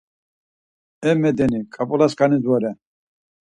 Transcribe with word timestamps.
Emedeni 1.09 1.59
ǩap̌ulaskanis 1.73 2.41
vore. 2.49 2.71